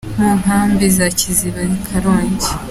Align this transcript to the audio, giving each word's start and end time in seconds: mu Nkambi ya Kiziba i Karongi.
mu 0.19 0.29
Nkambi 0.39 0.85
ya 0.97 1.07
Kiziba 1.17 1.61
i 1.75 1.77
Karongi. 1.87 2.49